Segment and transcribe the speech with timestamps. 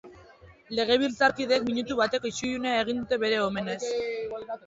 [0.79, 3.79] Legebiltzarkideek minutu bateko isilunea egin dute bere omenez.